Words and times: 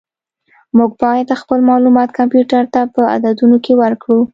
موږ 0.77 0.91
باید 1.03 1.37
خپل 1.41 1.59
معلومات 1.69 2.09
کمپیوټر 2.19 2.63
ته 2.73 2.81
په 2.93 3.01
عددونو 3.15 3.57
کې 3.65 3.73
ورکړو. 3.81 4.19